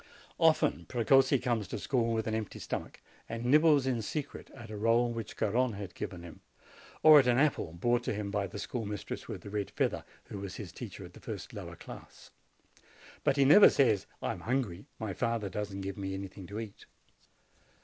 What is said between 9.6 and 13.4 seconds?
feather, who was his teacher in the first lower class. But